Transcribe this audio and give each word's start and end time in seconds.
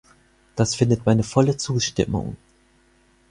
Das 0.55 0.73
findet 0.73 1.05
meine 1.05 1.21
volle 1.21 1.57
Zustimmung. 1.57 2.35